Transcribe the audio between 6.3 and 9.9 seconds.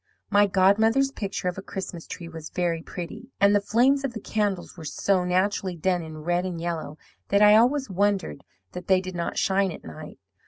and yellow that I always wondered that they did not shine at